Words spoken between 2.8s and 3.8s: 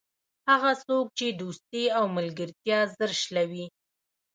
ژر شلوي.